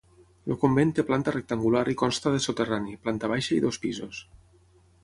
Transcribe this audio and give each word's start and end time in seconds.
El 0.53 0.57
convent 0.61 0.93
té 0.99 1.05
planta 1.09 1.33
rectangular 1.35 1.83
i 1.93 1.97
consta 2.01 2.35
de 2.37 2.43
soterrani, 2.47 2.99
planta 3.05 3.31
baixa 3.37 3.57
i 3.59 3.63
dos 3.69 3.81
pisos. 3.87 4.29